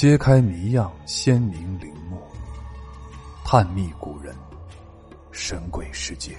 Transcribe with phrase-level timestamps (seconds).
[0.00, 2.22] 揭开谜样鲜明陵墓，
[3.44, 4.34] 探秘古人
[5.30, 6.34] 神鬼世界。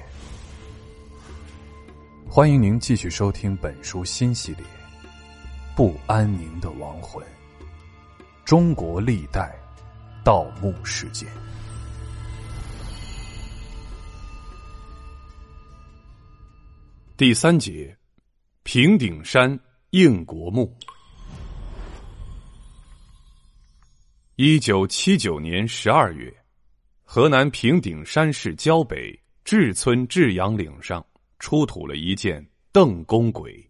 [2.28, 4.66] 欢迎您继续收听本书新系列
[5.76, 7.24] 《不安宁的亡魂：
[8.44, 9.56] 中国历代
[10.24, 11.30] 盗墓事件》
[17.16, 17.96] 第三节：
[18.64, 19.60] 平顶山
[19.92, 20.76] 应国墓。
[24.44, 26.34] 一九七九年十二月，
[27.04, 31.06] 河南平顶山市郊北至村至阳岭上
[31.38, 33.64] 出土了一件邓公簋。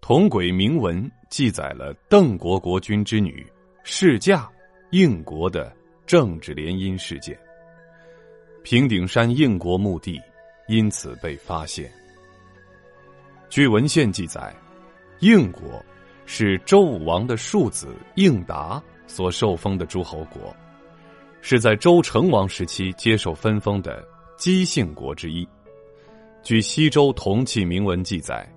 [0.00, 3.46] 铜簋铭文记载了邓国国君之女
[3.84, 4.50] 侍嫁
[4.92, 5.70] 应国的
[6.06, 7.38] 政治联姻事件。
[8.62, 10.18] 平顶山应国墓地
[10.68, 11.92] 因此被发现。
[13.50, 14.56] 据文献记载，
[15.18, 15.84] 应国
[16.24, 18.82] 是周武王的庶子应达。
[19.06, 20.54] 所受封的诸侯国，
[21.40, 24.04] 是在周成王时期接受分封的
[24.36, 25.46] 姬姓国之一。
[26.42, 28.48] 据西周铜器铭文记载，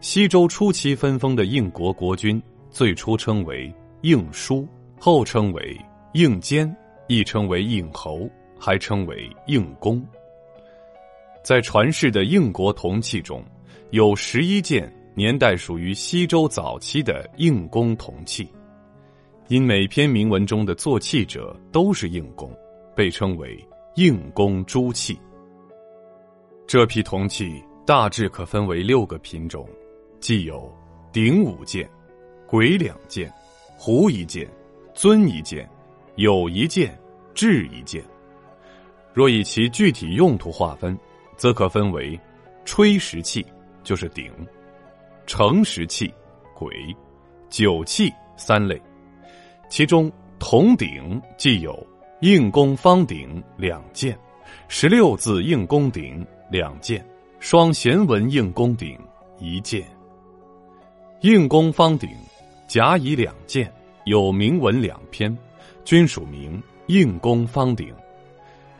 [0.00, 4.66] 西周初期分封的应国国君，最初称为应叔，
[4.98, 5.76] 后称为
[6.14, 6.74] 应坚，
[7.06, 10.04] 亦称为应侯，还称为应公。
[11.44, 13.44] 在传世的应国铜器中，
[13.90, 18.48] 有十一件年代属于西周早期的应公铜器。
[19.48, 22.54] 因每篇铭文中的做器者都是硬工，
[22.94, 23.58] 被称为
[23.96, 25.18] 硬工诸器。
[26.66, 29.66] 这批铜器大致可分为六个品种，
[30.20, 30.70] 既有
[31.10, 31.88] 鼎五件、
[32.46, 33.32] 簋两件、
[33.78, 34.46] 壶一件、
[34.92, 35.66] 尊一件、
[36.16, 36.94] 有一件、
[37.32, 38.04] 制一件。
[39.14, 40.96] 若以其具体用途划分，
[41.38, 42.20] 则可分为
[42.66, 43.46] 吹石器，
[43.82, 44.30] 就是鼎；
[45.26, 46.12] 盛石器、
[46.54, 46.94] 簋、
[47.48, 48.78] 酒器三类。
[49.68, 51.86] 其中铜鼎既有
[52.20, 54.18] 应公方鼎两件，
[54.68, 57.04] 十六字应公鼎两件，
[57.38, 58.98] 双弦纹应公鼎
[59.38, 59.84] 一件。
[61.20, 62.08] 应公方鼎
[62.66, 63.72] 甲乙两件，
[64.04, 65.36] 有铭文两篇，
[65.84, 67.92] 均署名应公方鼎。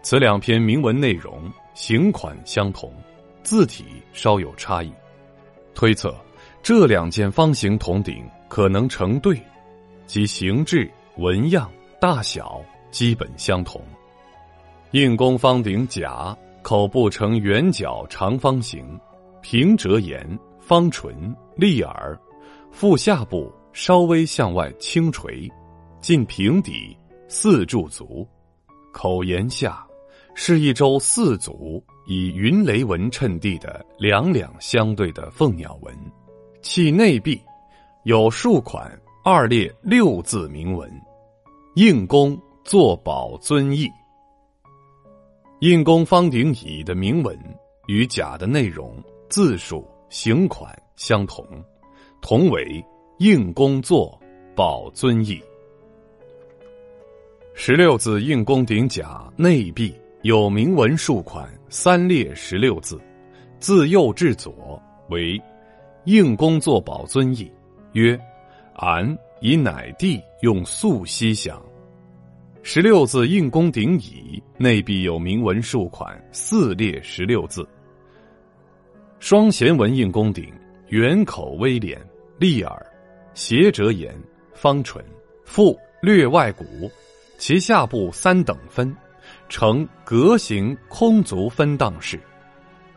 [0.03, 1.43] 此两篇铭文内容、
[1.75, 2.93] 形款相同，
[3.43, 4.93] 字体稍有差异，
[5.75, 6.17] 推测
[6.63, 9.39] 这两件方形铜鼎可能成对。
[10.09, 11.71] 其形制、纹样、
[12.01, 12.61] 大小
[12.91, 13.81] 基本相同。
[14.93, 18.99] 应公方鼎甲口部呈圆角长方形，
[19.43, 20.27] 平折沿，
[20.59, 21.15] 方唇，
[21.57, 22.19] 立耳，
[22.71, 25.47] 腹下部稍微向外倾垂，
[26.01, 26.97] 近平底，
[27.29, 28.27] 四柱足，
[28.93, 29.87] 口沿下
[30.35, 35.95] 是一周四足以云雷纹衬地的两两相对的凤鸟纹，
[36.63, 37.39] 其内壁
[38.05, 38.91] 有数款。
[39.31, 40.91] 二列六字铭文，
[41.75, 42.35] 应公
[42.65, 43.87] 作宝尊义。
[45.61, 47.39] 应公方鼎乙的铭文
[47.89, 48.97] 与甲的内容、
[49.29, 51.47] 字数、形款相同，
[52.23, 52.83] 同为
[53.19, 54.19] 应公作
[54.57, 55.39] 宝尊义。
[57.53, 62.99] 十六字应公鼎甲内壁有铭文数款，三列十六字，
[63.59, 65.39] 自右至左为
[66.05, 67.53] 应公作宝尊义，
[67.93, 68.19] 曰。
[68.79, 71.61] 俺以乃地用素息响，
[72.63, 77.69] 十六字印公鼎乙内壁有铭文数款，四列十六字。
[79.19, 80.49] 双弦纹应公鼎，
[80.91, 81.99] 圆口微敛，
[82.39, 82.87] 立耳，
[83.35, 84.15] 斜折沿，
[84.55, 85.05] 方唇，
[85.45, 86.89] 腹略外鼓，
[87.37, 88.97] 其下部三等分，
[89.49, 92.17] 呈格形空足分档式，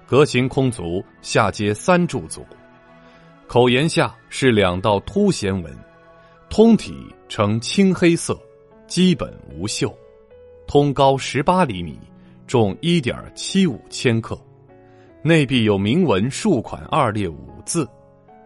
[0.05, 2.45] 格形空足下接三柱足。
[3.51, 5.75] 口沿下是两道凸弦纹，
[6.49, 6.95] 通体
[7.27, 8.41] 呈青黑色，
[8.87, 9.93] 基本无锈，
[10.65, 11.99] 通高十八厘米，
[12.47, 14.39] 重一点七五千克，
[15.21, 17.85] 内壁有铭文数款，二列五字，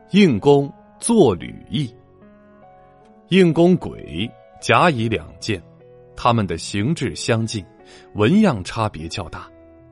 [0.10, 1.94] 应公作履意。
[3.28, 4.28] 应公簋
[4.60, 5.62] 甲乙两件，
[6.16, 7.64] 它们的形制相近，
[8.16, 9.48] 纹样差别较大，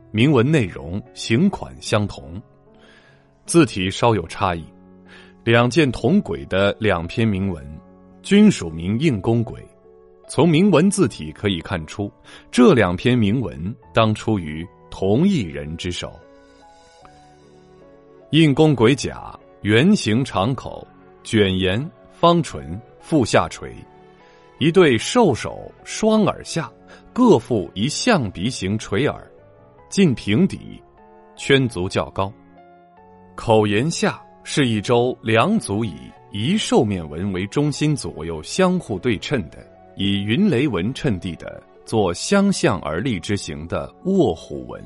[0.10, 2.42] 铭文内容、形款相同，
[3.46, 4.66] 字体稍有差异。
[5.44, 7.62] 两件同轨的两篇铭文，
[8.22, 9.62] 均署名应公轨。
[10.30, 12.10] 从铭文字体可以看出，
[12.50, 16.18] 这两篇铭文当出于同一人之手。
[18.30, 20.88] 应公轨甲圆形长口，
[21.24, 23.76] 卷沿，方唇，腹下垂，
[24.60, 26.72] 一对兽首，双耳下
[27.12, 29.30] 各附一象鼻形垂耳，
[29.90, 30.82] 近平底，
[31.36, 32.32] 圈足较高，
[33.36, 34.23] 口沿下。
[34.44, 35.94] 是一周两足以
[36.32, 44.84] 一兽面纹为中心，左右相互对称的，以云雷纹衬地的，做相向而立之形的卧虎纹。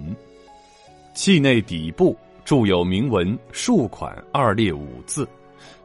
[1.14, 2.16] 器内底部
[2.46, 5.28] 铸有铭文数款二列五字，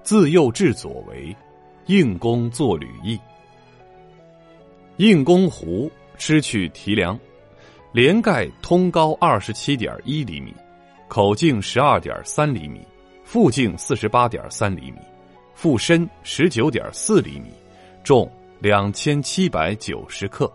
[0.02, 1.34] 自右至左为
[1.86, 3.18] “应公作履意”。
[4.98, 7.18] 应公壶失去提梁，
[7.92, 10.54] 连盖通高二十七点一厘米，
[11.08, 12.80] 口径十二点三厘米，
[13.32, 14.99] 腹径四十八点三厘米，
[15.55, 17.50] 腹深十九点四厘米，
[18.05, 18.31] 重
[18.61, 20.52] 两千七百九十克。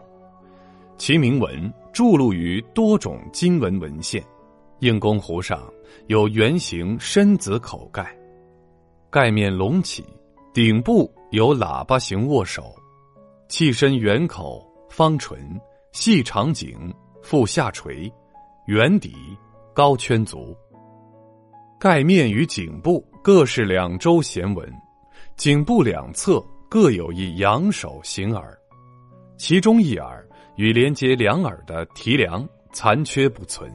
[0.96, 4.24] 其铭文注录于多种金文文献。
[4.78, 5.60] 应公壶上
[6.06, 8.16] 有圆形深紫口盖，
[9.10, 10.06] 盖面隆起，
[10.54, 12.76] 顶部有喇叭形握手，
[13.50, 15.60] 器身圆口方唇，
[15.94, 18.08] 细长颈，腹下垂，
[18.68, 19.16] 圆底，
[19.74, 20.56] 高圈足。
[21.80, 24.68] 盖面与颈部各是两周弦纹，
[25.36, 28.58] 颈部两侧各有一仰首形耳，
[29.38, 33.72] 其中一耳与连接两耳的提梁残缺不存。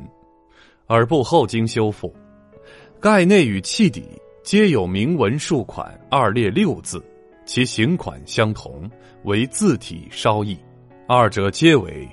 [0.89, 2.13] 耳部后经修复，
[2.99, 7.01] 盖内与器底皆有铭文数款二列六字，
[7.45, 8.91] 其形款相同，
[9.23, 10.59] 为字体稍异，
[11.07, 12.09] 二者皆为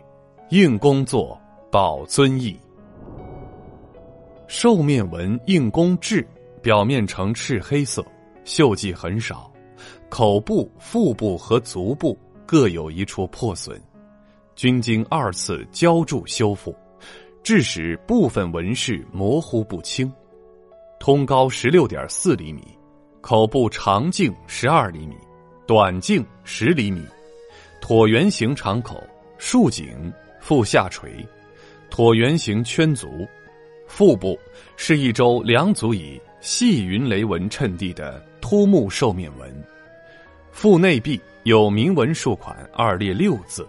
[0.51, 1.35] 应公作
[1.71, 2.56] 保尊义。
[4.49, 6.27] 兽面纹应公志，
[6.59, 8.03] 表面呈赤黑色，
[8.43, 9.49] 锈迹很少，
[10.09, 12.17] 口部、腹部和足部
[12.47, 13.79] 各有一处破损，
[14.55, 16.75] 均经二次浇铸修复。
[17.43, 20.11] 致使部分纹饰模糊不清，
[20.99, 22.63] 通高十六点四厘米，
[23.21, 25.15] 口部长径十二厘米，
[25.67, 27.05] 短径十厘米，
[27.79, 28.99] 椭圆形长口，
[29.37, 30.11] 竖颈，
[30.41, 31.23] 腹下垂，
[31.91, 33.27] 椭圆形圈足，
[33.89, 34.39] 腹部
[34.77, 39.53] 是一周两组以细云雷纹衬地的凸木兽面纹，
[40.53, 43.68] 腹内壁有铭文数款二列六字，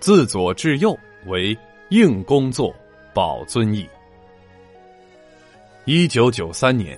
[0.00, 1.56] 自左至右为
[1.90, 2.74] 应工作。
[3.12, 3.84] 保尊义。
[5.84, 6.96] 一九九三年，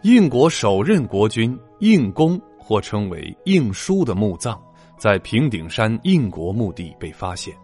[0.00, 4.58] 应国首任国君应公，或称为应叔的墓葬，
[4.96, 7.54] 在平顶山应国墓地被发现。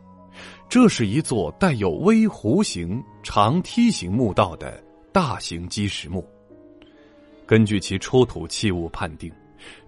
[0.72, 4.82] 这是一座带有微弧形、长梯形墓道的
[5.12, 6.26] 大型基石墓。
[7.44, 9.30] 根据其出土器物判定，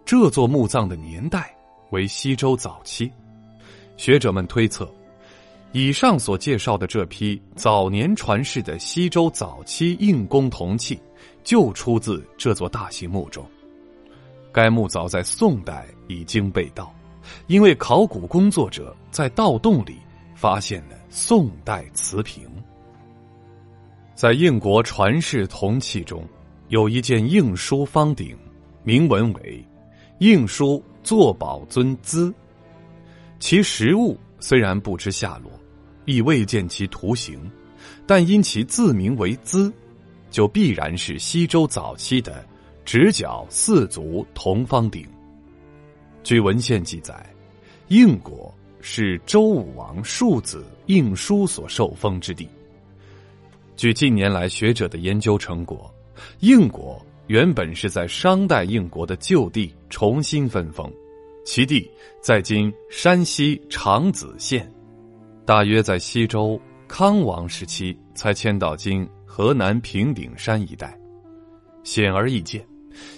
[0.05, 1.57] 这座墓葬的年代
[1.89, 3.11] 为西周早期。
[3.97, 4.87] 学者们推测。
[5.73, 11.01] 以上所介绍的这批早年传世的西周早期硬工铜器，
[11.43, 13.43] 就出自这座大型墓中。
[14.53, 16.95] 该墓早在宋代已经被盗，
[17.47, 19.97] 因为考古工作者在盗洞里
[20.35, 22.43] 发现了宋代瓷瓶。
[24.15, 26.25] 在应国传世铜器中，
[26.69, 28.37] 有一件应书方鼎，
[28.83, 29.65] 铭文为
[30.19, 32.33] “应书坐宝尊资”，
[33.41, 35.51] 其实物虽然不知下落。
[36.07, 37.51] 亦未见其图形，
[38.07, 39.73] 但因其字名为“资”，
[40.31, 42.47] 就必然是西周早期的
[42.85, 45.09] 直角四足铜方鼎。
[46.23, 47.27] 据文献记载，
[47.89, 48.55] 应国
[48.87, 52.47] 是周武王庶子应叔所受封之地。
[53.77, 55.91] 据近年来学者的研究成果，
[56.41, 60.93] 应国原本是在商代应国的旧地重新分封，
[61.47, 64.71] 其地在今山西长子县。
[65.47, 70.95] 大约在西周康王时期才迁到今河南平顶山一带。
[71.85, 72.63] 显而易见，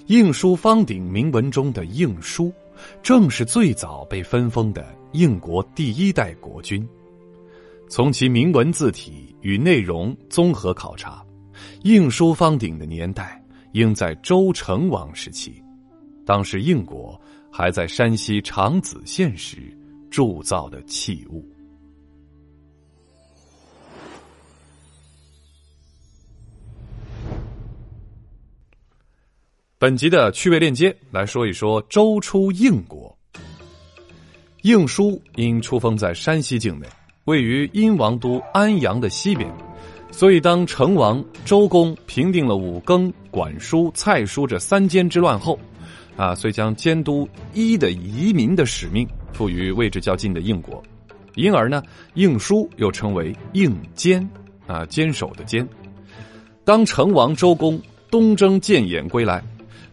[0.07, 2.53] 应书方鼎铭文中的应书，
[3.03, 6.87] 正是最早被分封的应国第一代国君。
[7.89, 11.25] 从其铭文字体与内容综合考察，
[11.83, 13.41] 应书方鼎的年代
[13.73, 15.63] 应在周成王时期，
[16.25, 19.59] 当时应国还在山西长子县时
[20.11, 21.49] 铸造的器物。
[29.79, 33.15] 本集的趣味链接来说一说周初应国。
[34.63, 36.87] 应书因出封在山西境内，
[37.27, 39.47] 位于殷王都安阳的西边，
[40.11, 45.59] 所以当成王周公平定了武庚、管叔、蔡叔这三监之乱后，
[46.17, 50.83] 啊，遂将监督一的移民的使命赋予位置较近的应国，
[51.35, 51.83] 因而呢，
[52.15, 54.27] 应书又称为应监，
[54.67, 55.69] 啊，坚守的坚。
[56.65, 57.79] 当成王周公
[58.11, 59.45] 东征建演归来。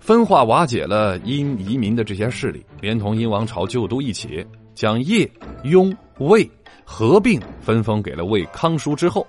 [0.03, 4.45] 分化瓦解了殷移民的这些势力，连同殷王朝旧都一起，
[4.75, 5.31] 将叶、
[5.63, 6.45] 雍、魏
[6.83, 9.25] 合并分封给了魏康叔之后，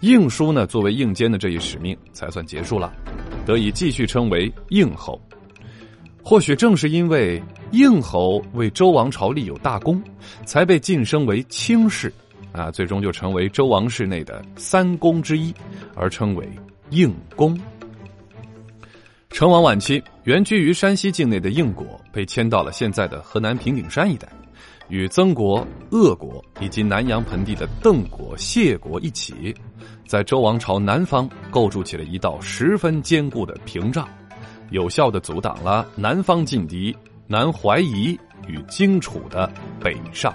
[0.00, 2.92] 应叔呢作为应监的这一使命才算结束了，
[3.46, 5.20] 得以继续称为应侯。
[6.20, 10.02] 或许正是因为应侯为周王朝立有大功，
[10.44, 12.12] 才被晋升为卿士，
[12.50, 15.54] 啊，最终就成为周王室内的三公之一，
[15.94, 16.44] 而称为
[16.90, 17.56] 应公。
[19.30, 24.26] 成王晚期，原居于山西境内的应国被迁到了现在的河南平顶山一带，
[24.88, 29.54] 与曾国、鄂国以及南阳盆地的邓国、谢国一起，
[30.06, 34.08] 在周王朝南方构筑起了一道十分坚固的屏障，
[34.70, 36.96] 有效的阻挡了南方劲敌
[37.28, 38.18] 南怀夷
[38.48, 40.34] 与荆楚的北上。